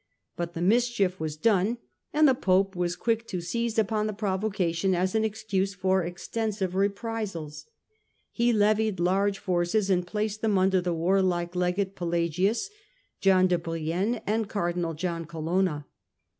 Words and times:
But 0.35 0.55
the 0.55 0.63
mischief 0.63 1.19
was 1.19 1.37
done 1.37 1.77
and 2.11 2.27
the 2.27 2.33
Pope 2.33 2.75
was 2.75 2.95
quick 2.95 3.27
to 3.27 3.39
seize 3.39 3.77
upon 3.77 4.07
the 4.07 4.13
provocation 4.13 4.95
as 4.95 5.13
an 5.13 5.23
excuse 5.23 5.75
for 5.75 6.03
extensive 6.03 6.73
reprisals. 6.73 7.67
He 8.31 8.51
levied 8.51 8.99
large 8.99 9.37
forces 9.37 9.91
and 9.91 10.07
placed 10.07 10.41
them 10.41 10.57
under 10.57 10.81
the 10.81 10.91
warlike 10.95 11.55
Legate 11.55 11.95
Pelagius, 11.95 12.71
John 13.19 13.45
de 13.45 13.59
Brienne 13.59 14.23
and 14.25 14.49
Cardinal 14.49 14.95
John 14.95 15.25
Colonna. 15.25 15.85